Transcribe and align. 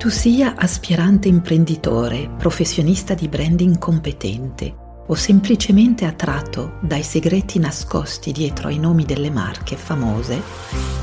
tu 0.00 0.08
sia 0.08 0.54
aspirante 0.56 1.28
imprenditore, 1.28 2.30
professionista 2.38 3.12
di 3.12 3.28
branding 3.28 3.76
competente 3.76 4.74
o 5.06 5.14
semplicemente 5.14 6.06
attratto 6.06 6.78
dai 6.80 7.02
segreti 7.02 7.58
nascosti 7.58 8.32
dietro 8.32 8.68
ai 8.68 8.78
nomi 8.78 9.04
delle 9.04 9.28
marche 9.28 9.76
famose, 9.76 10.40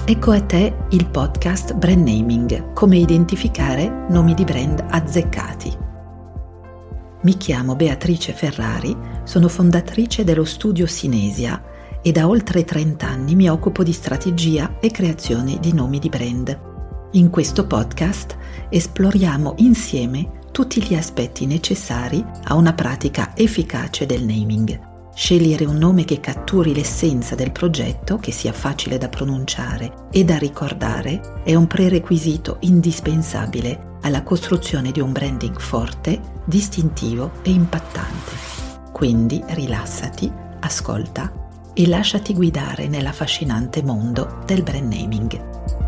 ecco 0.04 0.32
a 0.32 0.42
te 0.42 0.76
il 0.90 1.08
podcast 1.10 1.76
Brand 1.76 2.08
Naming, 2.08 2.74
come 2.74 2.98
identificare 2.98 4.08
nomi 4.10 4.34
di 4.34 4.44
brand 4.44 4.84
azzeccati. 4.90 5.78
Mi 7.22 7.38
chiamo 7.38 7.76
Beatrice 7.76 8.34
Ferrari, 8.34 8.98
sono 9.26 9.48
fondatrice 9.48 10.24
dello 10.24 10.44
studio 10.44 10.88
Sinesia 10.88 11.62
e 12.02 12.12
da 12.12 12.28
oltre 12.28 12.64
30 12.64 13.08
anni 13.08 13.36
mi 13.36 13.48
occupo 13.48 13.84
di 13.84 13.94
strategia 13.94 14.80
e 14.80 14.90
creazione 14.90 15.60
di 15.60 15.72
nomi 15.72 16.00
di 16.00 16.10
brand. 16.10 16.67
In 17.18 17.32
questo 17.32 17.66
podcast 17.66 18.38
esploriamo 18.70 19.56
insieme 19.58 20.42
tutti 20.52 20.84
gli 20.84 20.94
aspetti 20.94 21.48
necessari 21.48 22.24
a 22.44 22.54
una 22.54 22.74
pratica 22.74 23.36
efficace 23.36 24.06
del 24.06 24.24
naming. 24.24 24.80
Scegliere 25.16 25.66
un 25.66 25.78
nome 25.78 26.06
che 26.06 26.20
catturi 26.20 26.76
l'essenza 26.76 27.34
del 27.34 27.52
progetto, 27.52 28.20
che 28.20 28.32
sia 28.32 28.54
facile 28.54 29.00
da 29.00 29.10
pronunciare 29.10 30.10
e 30.12 30.24
da 30.24 30.38
ricordare, 30.38 31.42
è 31.44 31.56
un 31.56 31.66
prerequisito 31.66 32.58
indispensabile 32.60 33.96
alla 34.02 34.22
costruzione 34.22 34.92
di 34.92 35.00
un 35.00 35.12
branding 35.12 35.60
forte, 35.60 36.22
distintivo 36.46 37.32
e 37.42 37.50
impattante. 37.50 38.32
Quindi 38.92 39.44
rilassati, 39.48 40.32
ascolta 40.60 41.34
e 41.74 41.88
lasciati 41.88 42.36
guidare 42.36 42.88
nell'affascinante 42.88 43.82
mondo 43.82 44.44
del 44.46 44.62
brand 44.62 44.94
naming. 44.94 45.87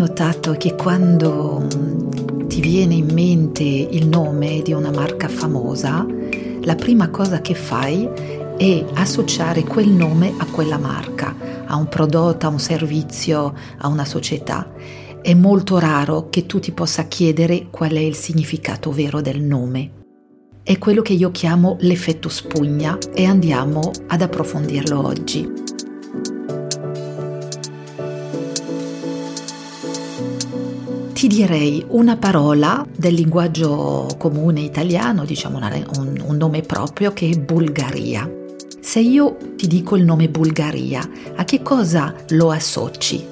Notato 0.00 0.52
che 0.52 0.76
quando 0.76 1.66
ti 2.48 2.62
viene 2.62 2.94
in 2.94 3.10
mente 3.12 3.62
il 3.62 4.08
nome 4.08 4.62
di 4.62 4.72
una 4.72 4.90
marca 4.90 5.28
famosa, 5.28 6.06
la 6.62 6.74
prima 6.74 7.10
cosa 7.10 7.42
che 7.42 7.54
fai 7.54 8.08
è 8.56 8.82
associare 8.94 9.62
quel 9.62 9.88
nome 9.88 10.32
a 10.38 10.46
quella 10.46 10.78
marca, 10.78 11.36
a 11.66 11.76
un 11.76 11.86
prodotto, 11.88 12.46
a 12.46 12.48
un 12.48 12.58
servizio, 12.58 13.54
a 13.76 13.88
una 13.88 14.06
società. 14.06 14.72
È 15.20 15.34
molto 15.34 15.78
raro 15.78 16.30
che 16.30 16.46
tu 16.46 16.60
ti 16.60 16.72
possa 16.72 17.04
chiedere 17.04 17.66
qual 17.70 17.92
è 17.92 18.00
il 18.00 18.14
significato 18.14 18.90
vero 18.92 19.20
del 19.20 19.42
nome. 19.42 19.90
È 20.62 20.78
quello 20.78 21.02
che 21.02 21.12
io 21.12 21.30
chiamo 21.30 21.76
l'effetto 21.80 22.30
spugna 22.30 22.96
e 23.12 23.26
andiamo 23.26 23.90
ad 24.06 24.22
approfondirlo 24.22 25.06
oggi. 25.06 25.69
Ti 31.20 31.26
direi 31.26 31.84
una 31.88 32.16
parola 32.16 32.82
del 32.96 33.12
linguaggio 33.12 34.06
comune 34.16 34.60
italiano, 34.60 35.26
diciamo 35.26 35.58
una, 35.58 35.70
un, 35.98 36.18
un 36.24 36.36
nome 36.38 36.62
proprio 36.62 37.12
che 37.12 37.28
è 37.28 37.38
Bulgaria. 37.38 38.26
Se 38.80 39.00
io 39.00 39.36
ti 39.54 39.66
dico 39.66 39.96
il 39.96 40.04
nome 40.04 40.30
Bulgaria, 40.30 41.06
a 41.36 41.44
che 41.44 41.60
cosa 41.60 42.14
lo 42.30 42.50
associ? 42.50 43.22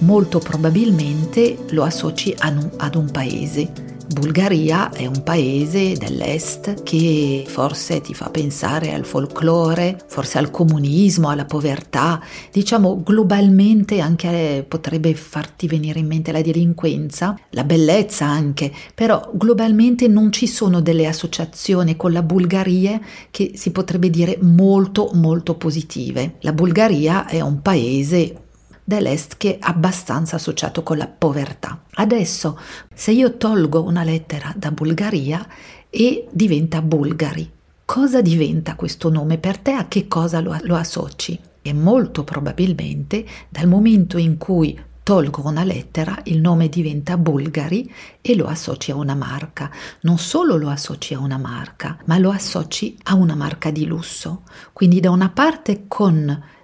Molto 0.00 0.40
probabilmente 0.40 1.56
lo 1.70 1.84
associ 1.84 2.34
ad 2.36 2.62
un, 2.62 2.70
ad 2.76 2.94
un 2.94 3.10
paese 3.10 3.87
Bulgaria 4.08 4.90
è 4.90 5.04
un 5.04 5.22
paese 5.22 5.92
dell'est 5.92 6.82
che 6.82 7.44
forse 7.46 8.00
ti 8.00 8.14
fa 8.14 8.30
pensare 8.30 8.94
al 8.94 9.04
folklore, 9.04 9.98
forse 10.06 10.38
al 10.38 10.50
comunismo, 10.50 11.28
alla 11.28 11.44
povertà, 11.44 12.20
diciamo 12.50 13.02
globalmente 13.02 14.00
anche 14.00 14.64
potrebbe 14.66 15.14
farti 15.14 15.66
venire 15.66 15.98
in 15.98 16.06
mente 16.06 16.32
la 16.32 16.40
delinquenza, 16.40 17.38
la 17.50 17.64
bellezza 17.64 18.24
anche, 18.24 18.72
però 18.94 19.30
globalmente 19.34 20.08
non 20.08 20.32
ci 20.32 20.46
sono 20.46 20.80
delle 20.80 21.06
associazioni 21.06 21.94
con 21.96 22.12
la 22.12 22.22
Bulgaria 22.22 22.98
che 23.30 23.52
si 23.54 23.70
potrebbe 23.72 24.08
dire 24.08 24.38
molto 24.40 25.10
molto 25.12 25.54
positive. 25.56 26.36
La 26.40 26.52
Bulgaria 26.54 27.26
è 27.26 27.40
un 27.40 27.60
paese 27.60 28.47
dell'Est 28.88 29.36
che 29.36 29.56
è 29.56 29.58
abbastanza 29.60 30.36
associato 30.36 30.82
con 30.82 30.96
la 30.96 31.06
povertà. 31.06 31.82
Adesso, 31.92 32.58
se 32.94 33.10
io 33.10 33.36
tolgo 33.36 33.82
una 33.82 34.02
lettera 34.02 34.50
da 34.56 34.70
Bulgaria 34.70 35.46
e 35.90 36.26
diventa 36.30 36.80
Bulgari, 36.80 37.50
cosa 37.84 38.22
diventa 38.22 38.76
questo 38.76 39.10
nome 39.10 39.36
per 39.36 39.58
te? 39.58 39.72
A 39.72 39.88
che 39.88 40.08
cosa 40.08 40.40
lo, 40.40 40.56
lo 40.62 40.74
associ? 40.74 41.38
E 41.60 41.74
molto 41.74 42.24
probabilmente 42.24 43.26
dal 43.50 43.68
momento 43.68 44.16
in 44.16 44.38
cui 44.38 44.80
tolgo 45.02 45.46
una 45.46 45.64
lettera, 45.64 46.18
il 46.24 46.40
nome 46.40 46.70
diventa 46.70 47.18
Bulgari 47.18 47.92
e 48.22 48.34
lo 48.34 48.46
associ 48.46 48.90
a 48.90 48.94
una 48.94 49.14
marca. 49.14 49.70
Non 50.02 50.16
solo 50.16 50.56
lo 50.56 50.70
associ 50.70 51.12
a 51.12 51.18
una 51.18 51.36
marca, 51.36 51.98
ma 52.06 52.16
lo 52.16 52.30
associ 52.30 52.96
a 53.04 53.14
una 53.14 53.34
marca 53.34 53.70
di 53.70 53.84
lusso. 53.84 54.44
Quindi 54.72 55.00
da 55.00 55.10
una 55.10 55.28
parte 55.28 55.84
con 55.88 56.56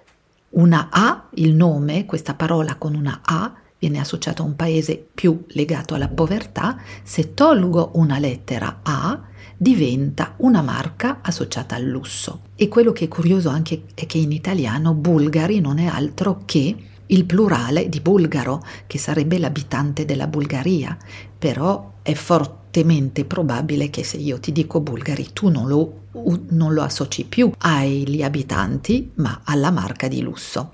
una 0.55 0.89
A, 0.91 1.27
il 1.35 1.53
nome, 1.53 2.05
questa 2.05 2.33
parola 2.33 2.75
con 2.75 2.95
una 2.95 3.21
A, 3.23 3.53
viene 3.77 3.99
associato 3.99 4.41
a 4.41 4.45
un 4.45 4.55
paese 4.55 5.05
più 5.13 5.43
legato 5.49 5.95
alla 5.95 6.07
povertà, 6.07 6.77
se 7.03 7.33
tolgo 7.33 7.91
una 7.95 8.19
lettera 8.19 8.79
A 8.83 9.21
diventa 9.57 10.33
una 10.37 10.61
marca 10.61 11.19
associata 11.21 11.75
al 11.75 11.83
lusso. 11.83 12.41
E 12.55 12.67
quello 12.67 12.91
che 12.91 13.05
è 13.05 13.07
curioso 13.07 13.49
anche 13.49 13.83
è 13.93 14.05
che 14.05 14.17
in 14.17 14.31
italiano 14.31 14.93
Bulgari 14.93 15.59
non 15.59 15.77
è 15.77 15.87
altro 15.87 16.41
che 16.45 16.75
il 17.07 17.25
plurale 17.25 17.89
di 17.89 17.99
bulgaro, 17.99 18.63
che 18.87 18.97
sarebbe 18.97 19.37
l'abitante 19.37 20.05
della 20.05 20.27
Bulgaria, 20.27 20.97
però 21.37 21.93
è 22.01 22.13
fortemente 22.13 23.25
probabile 23.25 23.89
che 23.89 24.03
se 24.03 24.17
io 24.17 24.39
ti 24.39 24.51
dico 24.51 24.79
bulgari 24.79 25.29
tu 25.33 25.49
non 25.49 25.67
lo 25.67 26.03
non 26.49 26.73
lo 26.73 26.81
associ 26.81 27.25
più 27.25 27.51
agli 27.57 28.23
abitanti, 28.23 29.11
ma 29.15 29.41
alla 29.43 29.71
marca 29.71 30.07
di 30.07 30.21
lusso. 30.21 30.73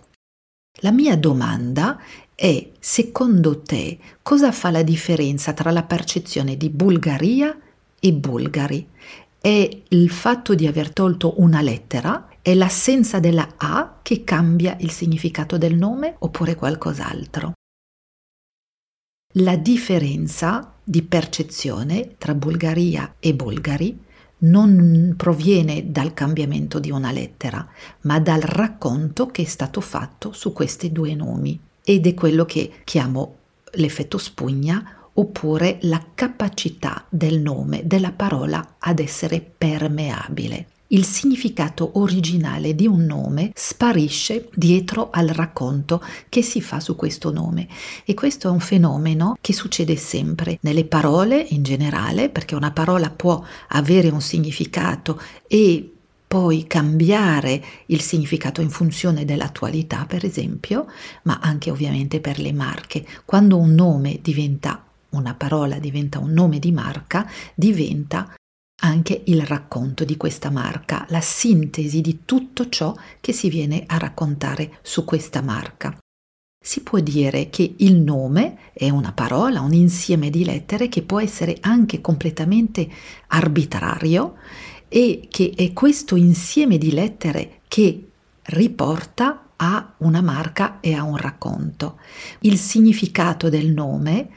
La 0.82 0.92
mia 0.92 1.18
domanda 1.18 2.00
è, 2.34 2.70
secondo 2.80 3.60
te, 3.62 3.98
cosa 4.22 4.52
fa 4.52 4.72
la 4.72 4.84
differenza 4.84 5.54
tra 5.54 5.72
la 5.72 5.84
percezione 5.84 6.58
di 6.58 6.70
Bulgaria 6.70 7.56
e 8.00 8.14
bulgari? 8.14 8.88
È 9.40 9.82
il 9.90 10.10
fatto 10.10 10.56
di 10.56 10.68
aver 10.68 10.92
tolto 10.94 11.42
una 11.42 11.62
lettera? 11.62 12.28
È 12.44 12.56
l'assenza 12.56 13.20
della 13.20 13.54
A 13.58 14.00
che 14.02 14.24
cambia 14.24 14.76
il 14.80 14.90
significato 14.90 15.60
del 15.60 15.76
nome 15.76 16.16
oppure 16.18 16.56
qualcos'altro? 16.56 17.52
La 19.36 19.56
differenza 19.58 20.74
di 20.84 21.04
percezione 21.04 22.16
tra 22.18 22.34
Bulgaria 22.34 23.14
e 23.20 23.36
bulgari 23.36 23.96
non 24.40 25.14
proviene 25.16 25.92
dal 25.92 26.16
cambiamento 26.16 26.80
di 26.80 26.90
una 26.90 27.12
lettera, 27.12 27.70
ma 28.02 28.20
dal 28.20 28.42
racconto 28.42 29.28
che 29.28 29.44
è 29.44 29.46
stato 29.46 29.80
fatto 29.80 30.32
su 30.32 30.52
questi 30.52 30.92
due 30.92 31.14
nomi 31.14 31.60
ed 31.84 32.08
è 32.08 32.16
quello 32.16 32.46
che 32.46 32.82
chiamo 32.84 33.36
l'effetto 33.74 34.18
spugna 34.18 35.10
oppure 35.14 35.78
la 35.82 36.04
capacità 36.16 37.06
del 37.08 37.40
nome, 37.40 37.86
della 37.86 38.12
parola 38.12 38.78
ad 38.80 38.98
essere 38.98 39.42
permeabile 39.42 40.66
il 40.92 41.06
significato 41.06 41.92
originale 41.96 42.76
di 42.76 42.88
un 42.88 43.06
nome 43.06 43.52
sparisce 43.56 44.50
dietro 44.54 45.10
al 45.12 45.28
racconto 45.28 46.04
che 46.30 46.42
si 46.42 46.62
fa 46.62 46.80
su 46.80 46.96
questo 46.96 47.32
nome 47.32 47.68
e 48.06 48.14
questo 48.14 48.48
è 48.48 48.52
un 48.52 48.60
fenomeno 48.60 49.38
che 49.42 49.54
succede 49.54 49.96
sempre 49.96 50.58
nelle 50.62 50.86
parole 50.86 51.46
in 51.50 51.64
generale 51.64 52.30
perché 52.30 52.56
una 52.56 52.72
parola 52.72 53.10
può 53.10 53.44
avere 53.70 54.10
un 54.10 54.22
significato 54.22 55.22
e 55.48 55.92
poi 56.28 56.66
cambiare 56.66 57.62
il 57.88 58.00
significato 58.00 58.62
in 58.62 58.70
funzione 58.70 59.26
dell'attualità, 59.26 60.06
per 60.06 60.24
esempio, 60.24 60.86
ma 61.24 61.40
anche 61.42 61.70
ovviamente 61.70 62.22
per 62.22 62.40
le 62.40 62.54
marche. 62.54 63.06
Quando 63.26 63.58
un 63.58 63.74
nome 63.74 64.20
diventa 64.22 64.82
una 65.10 65.34
parola, 65.34 65.78
diventa 65.78 66.20
un 66.20 66.32
nome 66.32 66.60
di 66.60 66.72
marca, 66.72 67.30
diventa 67.54 68.34
anche 68.82 69.24
il 69.26 69.46
racconto 69.46 70.04
di 70.04 70.18
questa 70.18 70.50
marca, 70.50 71.06
la 71.10 71.22
sintesi 71.22 72.02
di 72.02 72.20
tutto 72.26 72.70
ciò 72.70 72.96
che 73.20 73.34
si 73.34 73.50
viene 73.50 73.84
a 73.88 73.98
raccontare 73.98 74.80
su 74.82 75.04
questa 75.06 75.42
marca. 75.42 75.98
Si 76.64 76.82
può 76.82 77.00
dire 77.00 77.50
che 77.50 77.74
il 77.78 77.96
nome 77.96 78.58
è 78.74 78.90
una 78.90 79.14
parola, 79.14 79.62
un 79.62 79.74
insieme 79.74 80.30
di 80.30 80.46
lettere 80.46 80.90
che 80.90 81.02
può 81.02 81.20
essere 81.20 81.58
anche 81.62 82.02
completamente 82.02 82.88
arbitrario 83.28 84.36
e 84.88 85.28
che 85.30 85.54
è 85.56 85.74
questo 85.74 86.16
insieme 86.16 86.78
di 86.78 86.92
lettere 86.92 87.62
che 87.68 88.10
riporta 88.44 89.52
a 89.56 89.94
una 89.98 90.22
marca 90.22 90.80
e 90.82 90.94
a 90.94 91.04
un 91.04 91.18
racconto. 91.18 92.00
Il 92.42 92.58
significato 92.58 93.50
del 93.50 93.70
nome 93.70 94.30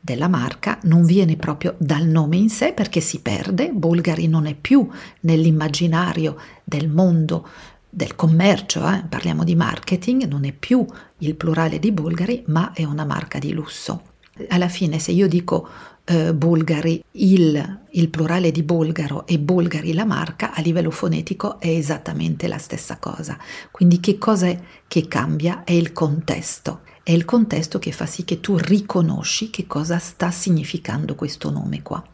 della 0.00 0.28
marca 0.28 0.78
non 0.82 1.04
viene 1.04 1.36
proprio 1.36 1.74
dal 1.78 2.06
nome 2.06 2.36
in 2.36 2.48
sé 2.48 2.72
perché 2.72 3.00
si 3.00 3.20
perde, 3.20 3.70
Bulgari 3.72 4.28
non 4.28 4.46
è 4.46 4.54
più 4.54 4.88
nell'immaginario 5.20 6.36
del 6.64 6.88
mondo 6.88 7.46
del 7.90 8.14
commercio, 8.14 8.86
eh? 8.88 9.04
parliamo 9.08 9.44
di 9.44 9.54
marketing, 9.54 10.26
non 10.26 10.44
è 10.44 10.52
più 10.52 10.84
il 11.18 11.34
plurale 11.34 11.78
di 11.78 11.90
Bulgari, 11.90 12.44
ma 12.46 12.72
è 12.72 12.84
una 12.84 13.04
marca 13.04 13.38
di 13.38 13.52
lusso. 13.52 14.02
Alla 14.48 14.68
fine, 14.68 14.98
se 14.98 15.10
io 15.10 15.26
dico 15.26 15.68
eh, 16.04 16.32
Bulgari, 16.34 17.02
il, 17.12 17.80
il, 17.90 18.08
plurale 18.08 18.52
di 18.52 18.62
Bulgaro 18.62 19.26
e 19.26 19.38
Bulgari 19.38 19.94
la 19.94 20.04
marca, 20.04 20.52
a 20.52 20.60
livello 20.60 20.90
fonetico 20.90 21.58
è 21.58 21.68
esattamente 21.68 22.46
la 22.46 22.58
stessa 22.58 22.98
cosa. 22.98 23.36
Quindi 23.70 24.00
che 24.00 24.16
cosa 24.18 24.46
è 24.46 24.60
che 24.86 25.08
cambia? 25.08 25.64
È 25.64 25.72
il 25.72 25.92
contesto. 25.92 26.80
È 27.08 27.12
il 27.12 27.24
contesto 27.24 27.78
che 27.78 27.90
fa 27.90 28.04
sì 28.04 28.26
che 28.26 28.38
tu 28.38 28.58
riconosci 28.58 29.48
che 29.48 29.66
cosa 29.66 29.96
sta 29.98 30.30
significando 30.30 31.14
questo 31.14 31.48
nome 31.48 31.80
qua. 31.80 32.06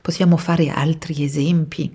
Possiamo 0.00 0.36
fare 0.36 0.68
altri 0.68 1.24
esempi 1.24 1.92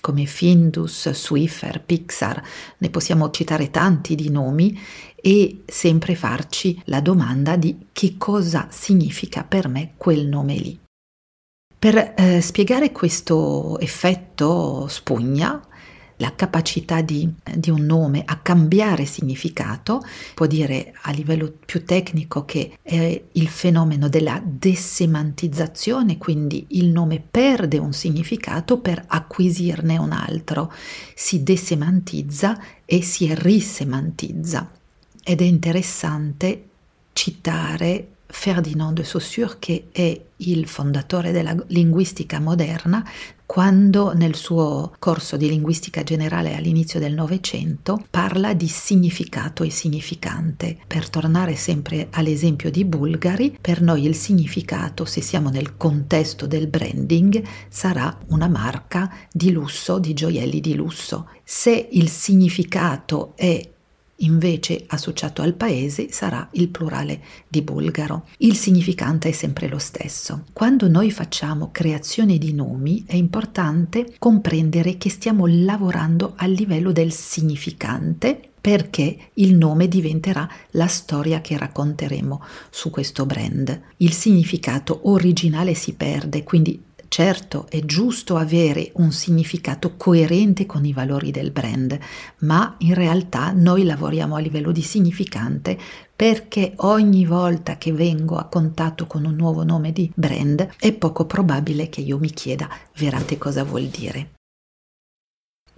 come 0.00 0.24
Findus, 0.24 1.08
Swiffer, 1.10 1.80
Pixar, 1.80 2.42
ne 2.78 2.90
possiamo 2.90 3.30
citare 3.30 3.70
tanti 3.70 4.16
di 4.16 4.28
nomi 4.28 4.76
e 5.14 5.62
sempre 5.66 6.16
farci 6.16 6.82
la 6.86 7.00
domanda 7.00 7.54
di 7.54 7.86
che 7.92 8.16
cosa 8.18 8.66
significa 8.72 9.44
per 9.44 9.68
me 9.68 9.92
quel 9.96 10.26
nome 10.26 10.56
lì. 10.56 10.76
Per 11.78 12.14
eh, 12.16 12.40
spiegare 12.40 12.90
questo 12.90 13.78
effetto 13.78 14.88
spugna, 14.88 15.64
la 16.16 16.34
capacità 16.34 17.00
di, 17.00 17.32
di, 17.56 17.70
un 17.70 17.84
nome 17.84 18.22
a 18.24 18.38
cambiare 18.38 19.04
significato, 19.04 20.02
può 20.34 20.46
dire 20.46 20.94
a 21.02 21.10
livello 21.10 21.52
più 21.64 21.84
tecnico 21.84 22.44
che 22.44 22.78
è 22.82 23.22
il 23.32 23.48
fenomeno 23.48 24.08
della 24.08 24.40
desemantizzazione, 24.44 26.18
quindi 26.18 26.66
il 26.70 26.88
nome 26.88 27.22
perde 27.28 27.78
un 27.78 27.92
significato 27.92 28.78
per 28.78 29.02
acquisirne 29.06 29.96
un 29.96 30.12
altro, 30.12 30.72
si 31.14 31.42
desemantizza 31.42 32.60
e 32.84 33.02
si 33.02 33.34
risemantizza. 33.34 34.70
Ed 35.22 35.40
è 35.40 35.44
interessante 35.44 36.68
citare 37.12 38.08
Ferdinand 38.34 38.94
de 38.94 39.04
Saussure, 39.04 39.56
che 39.58 39.86
è 39.92 40.20
il 40.38 40.66
fondatore 40.66 41.30
della 41.30 41.54
linguistica 41.68 42.40
moderna, 42.40 43.08
quando 43.46 44.12
nel 44.12 44.34
suo 44.34 44.92
corso 44.98 45.36
di 45.36 45.48
linguistica 45.48 46.02
generale 46.02 46.56
all'inizio 46.56 46.98
del 46.98 47.14
Novecento 47.14 48.04
parla 48.10 48.52
di 48.52 48.66
significato 48.66 49.62
e 49.62 49.70
significante. 49.70 50.76
Per 50.86 51.08
tornare 51.08 51.54
sempre 51.54 52.08
all'esempio 52.10 52.70
di 52.70 52.84
Bulgari, 52.84 53.56
per 53.58 53.80
noi 53.80 54.04
il 54.04 54.16
significato, 54.16 55.04
se 55.04 55.20
siamo 55.20 55.48
nel 55.48 55.76
contesto 55.76 56.46
del 56.46 56.66
branding, 56.66 57.42
sarà 57.68 58.18
una 58.28 58.48
marca 58.48 59.10
di 59.30 59.52
lusso, 59.52 59.98
di 60.00 60.12
gioielli 60.12 60.60
di 60.60 60.74
lusso. 60.74 61.28
Se 61.44 61.88
il 61.92 62.08
significato 62.08 63.32
è 63.36 63.73
invece 64.18 64.84
associato 64.86 65.42
al 65.42 65.54
paese 65.54 66.10
sarà 66.10 66.48
il 66.52 66.68
plurale 66.68 67.22
di 67.48 67.62
bulgaro. 67.62 68.26
Il 68.38 68.56
significante 68.56 69.28
è 69.28 69.32
sempre 69.32 69.68
lo 69.68 69.78
stesso. 69.78 70.44
Quando 70.52 70.88
noi 70.88 71.10
facciamo 71.10 71.70
creazione 71.72 72.38
di 72.38 72.52
nomi 72.52 73.04
è 73.06 73.16
importante 73.16 74.14
comprendere 74.18 74.96
che 74.96 75.10
stiamo 75.10 75.46
lavorando 75.46 76.34
a 76.36 76.46
livello 76.46 76.92
del 76.92 77.12
significante 77.12 78.50
perché 78.64 79.30
il 79.34 79.54
nome 79.54 79.88
diventerà 79.88 80.48
la 80.70 80.86
storia 80.86 81.42
che 81.42 81.58
racconteremo 81.58 82.42
su 82.70 82.88
questo 82.88 83.26
brand. 83.26 83.78
Il 83.98 84.12
significato 84.12 85.00
originale 85.02 85.74
si 85.74 85.92
perde, 85.92 86.44
quindi 86.44 86.82
Certo, 87.14 87.66
è 87.68 87.78
giusto 87.84 88.34
avere 88.34 88.90
un 88.94 89.12
significato 89.12 89.94
coerente 89.96 90.66
con 90.66 90.84
i 90.84 90.92
valori 90.92 91.30
del 91.30 91.52
brand, 91.52 91.96
ma 92.38 92.74
in 92.78 92.94
realtà 92.94 93.52
noi 93.52 93.84
lavoriamo 93.84 94.34
a 94.34 94.40
livello 94.40 94.72
di 94.72 94.82
significante 94.82 95.78
perché 96.16 96.72
ogni 96.78 97.24
volta 97.24 97.78
che 97.78 97.92
vengo 97.92 98.34
a 98.34 98.46
contatto 98.46 99.06
con 99.06 99.26
un 99.26 99.36
nuovo 99.36 99.62
nome 99.62 99.92
di 99.92 100.10
brand 100.12 100.74
è 100.76 100.92
poco 100.92 101.24
probabile 101.24 101.88
che 101.88 102.00
io 102.00 102.18
mi 102.18 102.32
chieda 102.32 102.68
veramente 102.96 103.38
cosa 103.38 103.62
vuol 103.62 103.84
dire. 103.84 104.32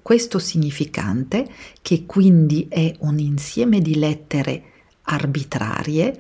Questo 0.00 0.38
significante, 0.38 1.46
che 1.82 2.06
quindi 2.06 2.66
è 2.70 2.96
un 3.00 3.18
insieme 3.18 3.80
di 3.80 3.96
lettere 3.96 4.62
arbitrarie, 5.02 6.18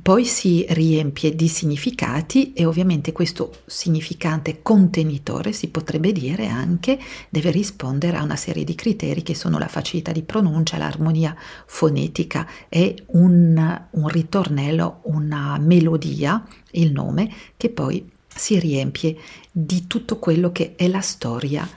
poi 0.00 0.24
si 0.24 0.64
riempie 0.68 1.34
di 1.34 1.48
significati 1.48 2.52
e 2.52 2.64
ovviamente 2.64 3.12
questo 3.12 3.62
significante 3.66 4.60
contenitore 4.62 5.52
si 5.52 5.68
potrebbe 5.68 6.12
dire 6.12 6.46
anche 6.46 6.98
deve 7.28 7.50
rispondere 7.50 8.16
a 8.16 8.22
una 8.22 8.36
serie 8.36 8.62
di 8.62 8.74
criteri 8.74 9.22
che 9.22 9.34
sono 9.34 9.58
la 9.58 9.68
facilità 9.68 10.12
di 10.12 10.22
pronuncia, 10.22 10.76
l'armonia 10.76 11.34
fonetica 11.66 12.46
e 12.68 13.04
un, 13.06 13.86
un 13.90 14.08
ritornello, 14.08 15.00
una 15.04 15.58
melodia, 15.58 16.46
il 16.72 16.92
nome, 16.92 17.32
che 17.56 17.70
poi 17.70 18.08
si 18.28 18.58
riempie 18.58 19.16
di 19.50 19.86
tutto 19.86 20.18
quello 20.18 20.52
che 20.52 20.74
è 20.76 20.88
la 20.88 21.00
storia 21.00 21.68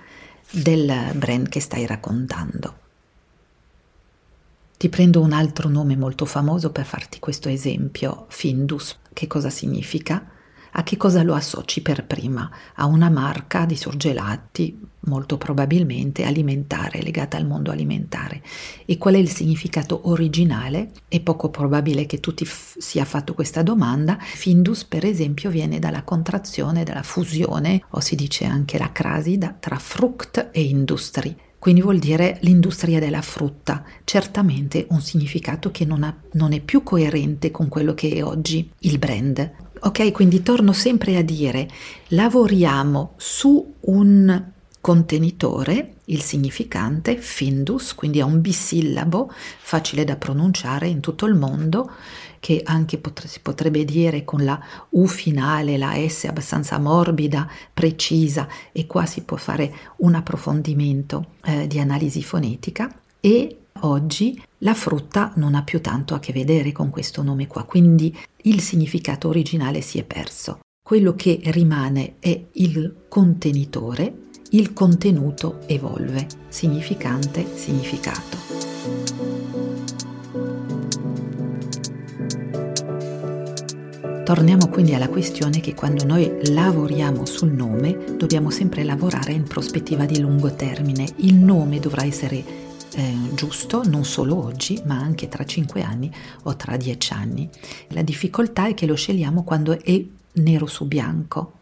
del 0.52 1.14
brand 1.16 1.48
che 1.48 1.62
stai 1.62 1.86
raccontando. 1.86 2.89
Ti 4.80 4.88
prendo 4.88 5.20
un 5.20 5.34
altro 5.34 5.68
nome 5.68 5.98
molto 5.98 6.24
famoso 6.24 6.72
per 6.72 6.86
farti 6.86 7.20
questo 7.20 7.50
esempio, 7.50 8.28
Findus. 8.30 9.00
Che 9.12 9.28
cosa 9.28 9.50
significa? 9.50 10.26
A 10.72 10.84
che 10.84 10.96
cosa 10.96 11.22
lo 11.22 11.34
associ 11.34 11.82
per 11.82 12.06
prima? 12.06 12.50
A 12.76 12.86
una 12.86 13.10
marca 13.10 13.66
di 13.66 13.76
sorgelati, 13.76 14.80
molto 15.02 15.38
probabilmente 15.38 16.24
alimentare, 16.24 17.02
legata 17.02 17.36
al 17.36 17.46
mondo 17.46 17.72
alimentare. 17.72 18.42
E 18.86 18.98
qual 18.98 19.16
è 19.16 19.18
il 19.18 19.30
significato 19.30 20.08
originale? 20.08 20.92
È 21.10 21.20
poco 21.20 21.50
probabile 21.50 22.06
che 22.06 22.22
tu 22.22 22.34
ti 22.34 22.46
f- 22.46 22.78
sia 22.78 23.04
fatto 23.04 23.34
questa 23.34 23.62
domanda. 23.62 24.18
Findus, 24.18 24.86
per 24.86 25.04
esempio, 25.04 25.50
viene 25.50 25.80
dalla 25.80 26.04
contrazione, 26.04 26.86
dalla 26.86 27.04
fusione, 27.04 27.84
o 27.90 28.00
si 28.00 28.16
dice 28.16 28.46
anche 28.46 28.78
la 28.78 28.94
crasida, 28.94 29.54
tra 29.60 29.78
fruct 29.78 30.52
e 30.54 30.62
industry 30.62 31.36
quindi 31.60 31.82
vuol 31.82 32.00
dire 32.00 32.38
l'industria 32.42 33.00
della 33.00 33.22
frutta, 33.22 33.84
certamente 34.06 34.88
un 34.90 35.02
significato 35.02 35.72
che 35.72 35.84
non, 35.86 36.04
ha, 36.04 36.16
non 36.34 36.54
è 36.54 36.62
più 36.62 36.82
coerente 36.84 37.52
con 37.52 37.68
quello 37.68 37.94
che 37.94 38.14
è 38.14 38.24
oggi 38.24 38.72
il 38.80 38.98
brand. 38.98 39.52
Ok, 39.82 40.12
quindi 40.12 40.42
torno 40.42 40.74
sempre 40.74 41.18
a 41.18 41.22
dire, 41.22 41.68
lavoriamo 42.08 43.14
su 43.18 43.76
un 43.82 44.52
contenitore, 44.82 45.96
il 46.06 46.22
significante, 46.22 47.18
Findus, 47.18 47.94
quindi 47.94 48.20
è 48.20 48.24
un 48.24 48.42
bisillabo, 48.42 49.32
facile 49.32 50.04
da 50.04 50.16
pronunciare 50.16 50.88
in 50.88 51.00
tutto 51.00 51.26
il 51.26 51.36
mondo, 51.36 51.92
che 52.40 52.62
anche 52.64 52.98
pot- 52.98 53.26
si 53.26 53.42
potrebbe 53.42 53.84
dire 53.84 54.24
con 54.24 54.44
la 54.44 54.60
U 54.92 55.06
finale, 55.08 55.78
la 55.78 55.94
S 56.08 56.26
abbastanza 56.26 56.80
morbida, 56.80 57.50
precisa, 57.74 58.48
e 58.72 58.88
qua 58.88 59.06
si 59.06 59.24
può 59.24 59.38
fare 59.38 59.74
un 59.98 60.16
approfondimento 60.16 61.34
eh, 61.44 61.68
di 61.68 61.80
analisi 61.80 62.24
fonetica. 62.24 62.90
E 63.20 63.58
oggi 63.82 64.42
la 64.60 64.74
frutta 64.74 65.34
non 65.36 65.56
ha 65.56 65.64
più 65.64 65.82
tanto 65.82 66.16
a 66.16 66.20
che 66.20 66.34
vedere 66.34 66.72
con 66.72 66.90
questo 66.90 67.22
nome 67.22 67.48
qua, 67.48 67.64
quindi 67.64 68.18
il 68.44 68.62
significato 68.62 69.28
originale 69.28 69.82
si 69.82 70.00
è 70.00 70.04
perso. 70.04 70.60
Quello 70.82 71.14
che 71.14 71.40
rimane 71.44 72.16
è 72.20 72.46
il 72.54 73.06
contenitore, 73.10 74.29
il 74.52 74.74
contenuto 74.74 75.60
evolve, 75.68 76.26
significante, 76.48 77.46
significato. 77.56 78.38
Torniamo 84.24 84.68
quindi 84.70 84.94
alla 84.94 85.10
questione 85.10 85.60
che 85.60 85.74
quando 85.74 86.06
noi 86.06 86.32
lavoriamo 86.52 87.26
sul 87.26 87.52
nome 87.52 88.16
dobbiamo 88.16 88.50
sempre 88.50 88.84
lavorare 88.84 89.34
in 89.34 89.44
prospettiva 89.44 90.06
di 90.06 90.20
lungo 90.20 90.54
termine. 90.54 91.08
Il 91.18 91.36
nome 91.36 91.80
dovrà 91.80 92.04
essere 92.04 92.44
eh, 92.96 93.16
giusto 93.34 93.84
non 93.88 94.04
solo 94.04 94.44
oggi 94.44 94.82
ma 94.86 95.00
anche 95.00 95.28
tra 95.28 95.44
5 95.44 95.82
anni 95.82 96.12
o 96.44 96.56
tra 96.56 96.78
10 96.78 97.14
anni. 97.14 97.50
La 97.90 98.02
difficoltà 98.02 98.68
è 98.68 98.74
che 98.74 98.86
lo 98.86 98.96
scegliamo 98.96 99.44
quando 99.44 99.80
è 99.80 100.04
nero 100.34 100.66
su 100.66 100.86
bianco. 100.86 101.59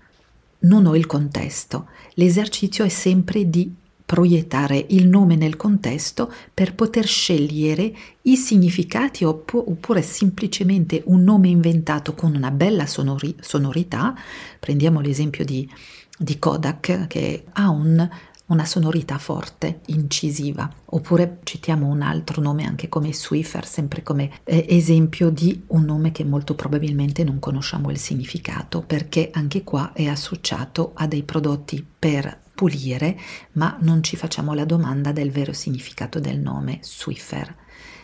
Non 0.67 0.85
ho 0.85 0.95
il 0.95 1.05
contesto. 1.05 1.87
L'esercizio 2.15 2.83
è 2.83 2.89
sempre 2.89 3.49
di 3.49 3.73
proiettare 4.05 4.85
il 4.89 5.07
nome 5.07 5.35
nel 5.35 5.57
contesto 5.57 6.31
per 6.53 6.75
poter 6.75 7.05
scegliere 7.05 7.93
i 8.23 8.37
significati 8.37 9.25
oppure 9.25 10.01
semplicemente 10.01 11.01
un 11.07 11.23
nome 11.23 11.49
inventato 11.49 12.13
con 12.13 12.35
una 12.35 12.51
bella 12.51 12.85
sonori- 12.85 13.35
sonorità. 13.41 14.15
Prendiamo 14.59 15.01
l'esempio 15.01 15.43
di, 15.43 15.69
di 16.17 16.39
Kodak 16.39 17.07
che 17.07 17.43
ha 17.51 17.69
un, 17.69 18.09
una 18.47 18.65
sonorità 18.65 19.17
forte, 19.17 19.81
incisiva, 19.87 20.69
oppure 20.85 21.39
citiamo 21.43 21.87
un 21.87 22.01
altro 22.01 22.41
nome 22.41 22.65
anche 22.65 22.87
come 22.87 23.13
Swiffer, 23.13 23.65
sempre 23.65 24.03
come 24.03 24.39
eh, 24.43 24.65
esempio 24.69 25.29
di 25.29 25.63
un 25.67 25.83
nome 25.83 26.11
che 26.11 26.23
molto 26.23 26.55
probabilmente 26.55 27.23
non 27.23 27.39
conosciamo 27.39 27.91
il 27.91 27.97
significato, 27.97 28.81
perché 28.81 29.29
anche 29.33 29.63
qua 29.63 29.91
è 29.93 30.05
associato 30.05 30.91
a 30.95 31.07
dei 31.07 31.23
prodotti 31.23 31.85
per 31.99 32.45
pulire, 32.55 33.19
ma 33.53 33.77
non 33.81 34.01
ci 34.01 34.15
facciamo 34.15 34.53
la 34.53 34.65
domanda 34.65 35.11
del 35.11 35.29
vero 35.29 35.51
significato 35.51 36.19
del 36.19 36.39
nome 36.39 36.79
Swiffer. 36.81 37.53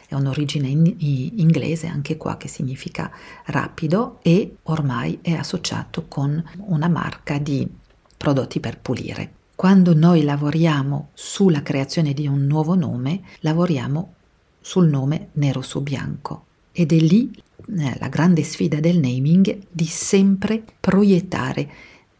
È 0.08 0.14
un'origine 0.14 0.68
in, 0.68 0.96
inglese 1.38 1.88
anche 1.88 2.18
qua 2.18 2.38
che 2.38 2.48
significa 2.48 3.10
rapido 3.46 4.20
e 4.22 4.58
ormai 4.64 5.20
è 5.22 5.32
associato 5.32 6.06
con 6.08 6.44
una 6.58 6.88
marca 6.90 7.40
di 7.40 7.68
prodotti 8.16 8.60
per 8.60 8.78
pulire. 8.80 9.42
Quando 9.64 9.96
noi 9.96 10.24
lavoriamo 10.24 11.12
sulla 11.14 11.64
creazione 11.64 12.12
di 12.12 12.28
un 12.28 12.46
nuovo 12.48 12.76
nome, 12.76 13.22
lavoriamo 13.40 14.14
sul 14.60 14.90
nome 14.90 15.30
nero 15.36 15.62
su 15.62 15.82
bianco. 15.82 16.48
Ed 16.74 16.92
è 16.92 16.98
lì 16.98 17.32
eh, 17.34 17.98
la 17.98 18.10
grande 18.10 18.44
sfida 18.44 18.82
del 18.82 19.00
naming 19.00 19.68
di 19.72 19.86
sempre 19.86 20.62
proiettare 20.82 21.70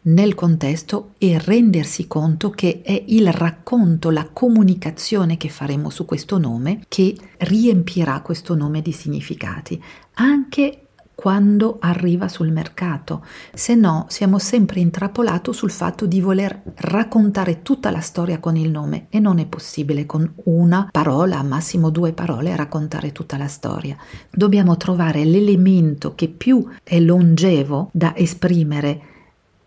nel 0.04 0.34
contesto 0.34 1.10
e 1.18 1.38
rendersi 1.38 2.06
conto 2.06 2.48
che 2.48 2.80
è 2.80 3.04
il 3.08 3.30
racconto, 3.30 4.08
la 4.08 4.26
comunicazione 4.32 5.36
che 5.36 5.50
faremo 5.50 5.90
su 5.90 6.06
questo 6.06 6.38
nome 6.38 6.80
che 6.88 7.14
riempirà 7.40 8.22
questo 8.22 8.54
nome 8.54 8.80
di 8.80 8.92
significati, 8.92 9.78
anche 10.14 10.83
quando 11.14 11.78
arriva 11.80 12.28
sul 12.28 12.50
mercato, 12.50 13.24
se 13.52 13.74
no 13.74 14.06
siamo 14.08 14.38
sempre 14.38 14.80
intrappolati 14.80 15.52
sul 15.52 15.70
fatto 15.70 16.06
di 16.06 16.20
voler 16.20 16.62
raccontare 16.76 17.62
tutta 17.62 17.90
la 17.90 18.00
storia 18.00 18.38
con 18.40 18.56
il 18.56 18.70
nome 18.70 19.06
e 19.10 19.20
non 19.20 19.38
è 19.38 19.46
possibile 19.46 20.06
con 20.06 20.32
una 20.44 20.88
parola, 20.90 21.42
massimo 21.42 21.90
due 21.90 22.12
parole, 22.12 22.56
raccontare 22.56 23.12
tutta 23.12 23.36
la 23.36 23.48
storia. 23.48 23.96
Dobbiamo 24.30 24.76
trovare 24.76 25.24
l'elemento 25.24 26.14
che 26.14 26.28
più 26.28 26.68
è 26.82 26.98
longevo 27.00 27.90
da 27.92 28.14
esprimere 28.16 29.00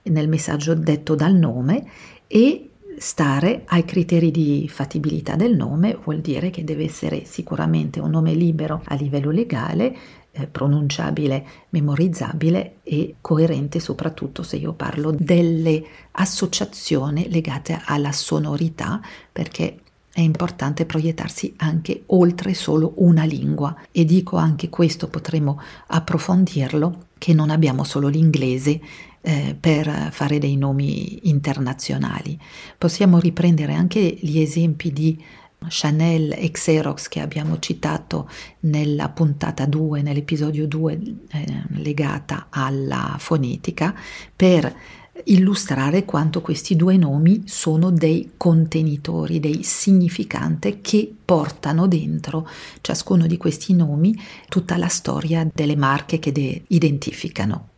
nel 0.04 0.28
messaggio 0.28 0.74
detto 0.74 1.16
dal 1.16 1.34
nome 1.34 1.86
e 2.28 2.70
stare 2.98 3.62
ai 3.66 3.86
criteri 3.86 4.32
di 4.32 4.68
fattibilità 4.68 5.36
del 5.36 5.56
nome 5.56 5.98
vuol 6.04 6.20
dire 6.20 6.50
che 6.50 6.64
deve 6.64 6.86
essere 6.86 7.26
sicuramente 7.26 8.00
un 8.00 8.10
nome 8.10 8.34
libero 8.34 8.82
a 8.86 8.96
livello 8.96 9.30
legale, 9.30 9.96
eh, 10.38 10.48
pronunciabile, 10.48 11.46
memorizzabile 11.70 12.78
e 12.84 13.16
coerente 13.22 13.80
soprattutto 13.80 14.44
se 14.44 14.58
io 14.58 14.74
parlo 14.74 15.12
delle 15.12 15.84
associazioni 16.12 17.30
legate 17.30 17.82
alla 17.86 18.12
sonorità 18.12 19.02
perché 19.32 19.80
è 20.18 20.22
importante 20.22 20.86
proiettarsi 20.86 21.54
anche 21.58 22.04
oltre 22.08 22.56
solo 22.56 22.94
una 22.98 23.24
lingua 23.24 23.76
e 23.92 24.04
dico 24.04 24.38
anche 24.38 24.68
questo 24.68 25.10
potremo 25.10 25.62
approfondirlo 25.88 27.06
che 27.20 27.34
non 27.34 27.52
abbiamo 27.52 27.84
solo 27.84 28.08
l'inglese 28.08 28.80
eh, 29.22 29.56
per 29.60 30.10
fare 30.12 30.40
dei 30.40 30.56
nomi 30.56 31.30
internazionali. 31.30 32.40
Possiamo 32.78 33.20
riprendere 33.20 33.74
anche 33.74 34.00
gli 34.00 34.40
esempi 34.40 34.92
di 34.92 35.22
Chanel 35.68 36.34
e 36.34 36.52
Xerox 36.52 37.08
che 37.08 37.20
abbiamo 37.20 37.60
citato 37.60 38.30
nella 38.62 39.10
puntata 39.10 39.66
2, 39.66 40.02
nell'episodio 40.02 40.68
2 40.68 41.00
eh, 41.32 41.64
legata 41.70 42.48
alla 42.50 43.16
fonetica, 43.18 43.96
per 44.36 44.76
illustrare 45.26 46.06
quanto 46.06 46.42
questi 46.42 46.76
due 46.76 46.98
nomi 46.98 47.44
sono 47.46 47.90
dei 47.90 48.34
contenitori, 48.38 49.40
dei 49.40 49.64
significanti 49.64 50.80
che 50.82 51.12
portano 51.26 51.88
dentro 51.88 52.48
ciascuno 52.82 53.26
di 53.26 53.38
questi 53.38 53.74
nomi 53.74 54.16
tutta 54.48 54.78
la 54.78 54.88
storia 54.88 55.48
delle 55.52 55.76
marche 55.76 56.20
che 56.20 56.32
de- 56.32 56.64
identificano. 56.68 57.70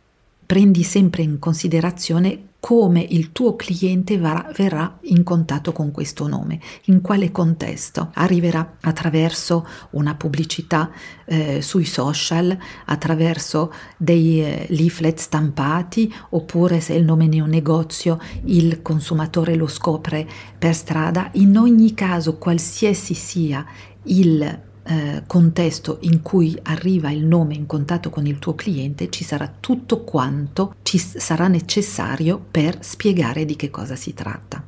Prendi 0.44 0.82
sempre 0.82 1.22
in 1.22 1.38
considerazione 1.38 2.48
come 2.60 3.00
il 3.00 3.32
tuo 3.32 3.56
cliente 3.56 4.18
verrà 4.18 4.98
in 5.04 5.24
contatto 5.24 5.72
con 5.72 5.90
questo 5.90 6.28
nome, 6.28 6.60
in 6.84 7.00
quale 7.00 7.32
contesto. 7.32 8.10
Arriverà 8.14 8.76
attraverso 8.82 9.66
una 9.92 10.14
pubblicità 10.14 10.90
eh, 11.24 11.62
sui 11.62 11.86
social, 11.86 12.56
attraverso 12.84 13.72
dei 13.96 14.44
eh, 14.44 14.66
leaflet 14.68 15.18
stampati, 15.18 16.12
oppure 16.30 16.80
se 16.80 16.92
il 16.94 17.04
nome 17.04 17.28
è 17.30 17.40
un 17.40 17.48
negozio 17.48 18.20
il 18.44 18.82
consumatore 18.82 19.54
lo 19.54 19.66
scopre 19.66 20.28
per 20.58 20.74
strada. 20.74 21.30
In 21.34 21.56
ogni 21.56 21.94
caso, 21.94 22.36
qualsiasi 22.36 23.14
sia 23.14 23.64
il 24.04 24.68
eh, 24.90 25.22
contesto 25.24 25.98
in 26.00 26.20
cui 26.20 26.58
arriva 26.64 27.12
il 27.12 27.24
nome 27.24 27.54
in 27.54 27.66
contatto 27.66 28.10
con 28.10 28.26
il 28.26 28.40
tuo 28.40 28.56
cliente 28.56 29.08
ci 29.08 29.22
sarà 29.22 29.48
tutto 29.60 30.02
quanto 30.02 30.74
ci 30.82 30.98
sarà 30.98 31.46
necessario 31.46 32.44
per 32.50 32.78
spiegare 32.80 33.44
di 33.44 33.54
che 33.54 33.70
cosa 33.70 33.94
si 33.94 34.14
tratta. 34.14 34.66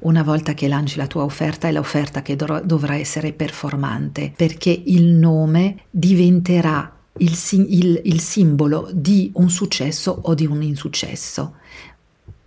Una 0.00 0.24
volta 0.24 0.54
che 0.54 0.66
lanci 0.66 0.96
la 0.96 1.06
tua 1.06 1.22
offerta 1.22 1.68
è 1.68 1.72
l'offerta 1.72 2.20
che 2.20 2.34
dov- 2.34 2.64
dovrà 2.64 2.96
essere 2.96 3.32
performante 3.32 4.32
perché 4.34 4.70
il 4.70 5.04
nome 5.04 5.82
diventerà 5.88 6.92
il, 7.18 7.38
il, 7.68 8.00
il 8.06 8.20
simbolo 8.20 8.88
di 8.92 9.30
un 9.34 9.50
successo 9.50 10.18
o 10.22 10.34
di 10.34 10.46
un 10.46 10.62
insuccesso 10.62 11.54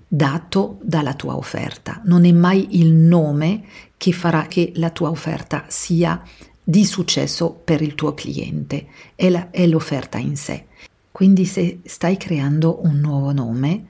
dato 0.05 0.77
dalla 0.81 1.13
tua 1.13 1.37
offerta. 1.37 2.01
Non 2.03 2.25
è 2.25 2.31
mai 2.33 2.79
il 2.79 2.91
nome 2.91 3.63
che 3.95 4.11
farà 4.11 4.47
che 4.47 4.73
la 4.75 4.89
tua 4.89 5.09
offerta 5.09 5.63
sia 5.69 6.21
di 6.63 6.85
successo 6.85 7.51
per 7.51 7.81
il 7.81 7.95
tuo 7.95 8.13
cliente, 8.13 8.87
è, 9.15 9.29
la, 9.29 9.49
è 9.51 9.65
l'offerta 9.67 10.17
in 10.17 10.37
sé. 10.37 10.65
Quindi 11.11 11.45
se 11.45 11.79
stai 11.83 12.17
creando 12.17 12.79
un 12.83 12.99
nuovo 12.99 13.31
nome, 13.31 13.87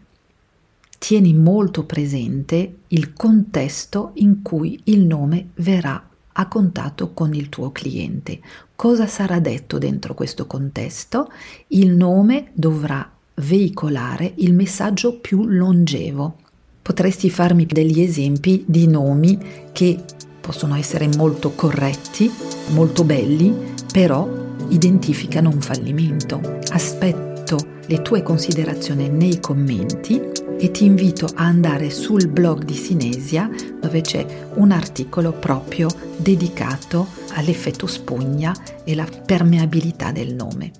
tieni 0.97 1.33
molto 1.33 1.85
presente 1.85 2.79
il 2.87 3.13
contesto 3.13 4.11
in 4.15 4.41
cui 4.41 4.79
il 4.85 5.05
nome 5.05 5.49
verrà 5.55 6.09
a 6.33 6.47
contatto 6.47 7.11
con 7.13 7.33
il 7.33 7.49
tuo 7.49 7.71
cliente. 7.71 8.39
Cosa 8.75 9.05
sarà 9.07 9.39
detto 9.39 9.77
dentro 9.77 10.13
questo 10.13 10.47
contesto? 10.47 11.31
Il 11.67 11.91
nome 11.91 12.51
dovrà 12.53 13.09
veicolare 13.35 14.33
il 14.37 14.53
messaggio 14.53 15.19
più 15.19 15.45
longevo. 15.45 16.37
Potresti 16.81 17.29
farmi 17.29 17.65
degli 17.65 18.01
esempi 18.01 18.63
di 18.67 18.87
nomi 18.87 19.37
che 19.71 20.03
possono 20.41 20.75
essere 20.75 21.07
molto 21.15 21.51
corretti, 21.51 22.29
molto 22.69 23.03
belli, 23.03 23.73
però 23.91 24.27
identificano 24.69 25.49
un 25.49 25.61
fallimento. 25.61 26.59
Aspetto 26.71 27.57
le 27.85 28.01
tue 28.01 28.23
considerazioni 28.23 29.09
nei 29.09 29.39
commenti 29.39 30.19
e 30.57 30.71
ti 30.71 30.85
invito 30.85 31.27
a 31.35 31.43
andare 31.43 31.89
sul 31.89 32.29
blog 32.29 32.63
di 32.63 32.73
Sinesia 32.73 33.49
dove 33.81 34.01
c'è 34.01 34.25
un 34.55 34.71
articolo 34.71 35.33
proprio 35.33 35.89
dedicato 36.15 37.07
all'effetto 37.33 37.85
spugna 37.85 38.55
e 38.83 38.95
la 38.95 39.05
permeabilità 39.25 40.11
del 40.11 40.33
nome. 40.33 40.71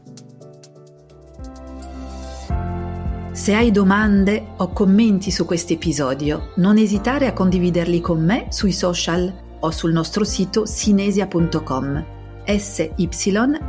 Se 3.33 3.55
hai 3.55 3.71
domande 3.71 4.49
o 4.57 4.69
commenti 4.69 5.31
su 5.31 5.43
questo 5.45 5.73
episodio, 5.73 6.51
non 6.57 6.77
esitare 6.77 7.25
a 7.25 7.33
condividerli 7.33 7.99
con 7.99 8.23
me 8.23 8.45
sui 8.49 8.71
social 8.71 9.42
o 9.63 9.71
sul 9.71 9.91
nostro 9.91 10.23
sito 10.23 10.65
sinesia.com 10.65 12.05
s-y-n-e-s-i-a.com. 12.45 13.61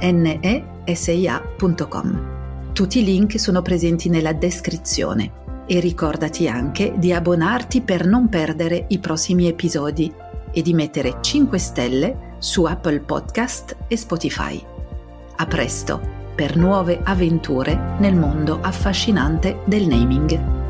Tutti 2.72 2.98
i 2.98 3.04
link 3.04 3.38
sono 3.38 3.62
presenti 3.62 4.08
nella 4.08 4.32
descrizione 4.32 5.42
e 5.66 5.78
ricordati 5.80 6.48
anche 6.48 6.94
di 6.96 7.12
abbonarti 7.12 7.80
per 7.82 8.06
non 8.06 8.28
perdere 8.28 8.86
i 8.88 8.98
prossimi 8.98 9.46
episodi 9.46 10.12
e 10.50 10.62
di 10.62 10.74
mettere 10.74 11.18
5 11.20 11.58
stelle 11.58 12.34
su 12.38 12.64
Apple 12.64 13.00
Podcast 13.00 13.76
e 13.86 13.96
Spotify. 13.96 14.60
A 15.36 15.46
presto 15.46 16.22
per 16.34 16.56
nuove 16.56 17.00
avventure 17.02 17.96
nel 17.98 18.16
mondo 18.16 18.58
affascinante 18.60 19.60
del 19.66 19.86
naming. 19.86 20.63